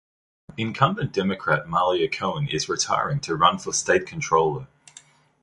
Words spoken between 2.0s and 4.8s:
Cohen is retiring to run for state controller.